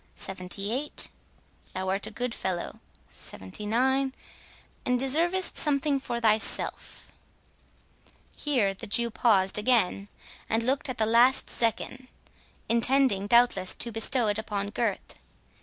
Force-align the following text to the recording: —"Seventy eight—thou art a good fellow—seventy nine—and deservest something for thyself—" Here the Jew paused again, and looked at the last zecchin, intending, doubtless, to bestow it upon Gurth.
—"Seventy 0.15 0.71
eight—thou 0.71 1.87
art 1.89 2.07
a 2.07 2.09
good 2.09 2.33
fellow—seventy 2.33 3.67
nine—and 3.67 4.97
deservest 4.99 5.57
something 5.57 5.99
for 5.99 6.19
thyself—" 6.19 7.11
Here 8.35 8.73
the 8.73 8.87
Jew 8.87 9.11
paused 9.11 9.59
again, 9.59 10.07
and 10.49 10.63
looked 10.63 10.89
at 10.89 10.97
the 10.97 11.05
last 11.05 11.51
zecchin, 11.51 12.07
intending, 12.67 13.27
doubtless, 13.27 13.75
to 13.75 13.91
bestow 13.91 14.25
it 14.25 14.39
upon 14.39 14.71
Gurth. 14.71 15.17